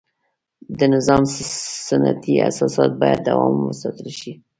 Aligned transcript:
د 0.77 0.79
نظام 0.93 1.21
سنتي 1.87 2.33
اساسات 2.49 2.91
باید 3.01 3.19
دوام 3.27 3.53
وساتل 3.69 4.09
شي. 4.19 4.31